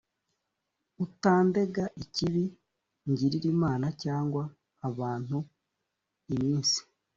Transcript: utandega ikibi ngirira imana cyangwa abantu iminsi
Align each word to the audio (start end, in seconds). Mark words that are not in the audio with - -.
utandega 1.05 1.83
ikibi 2.03 2.43
ngirira 3.09 3.47
imana 3.55 3.87
cyangwa 4.03 4.43
abantu 4.89 5.37
iminsi 6.33 6.79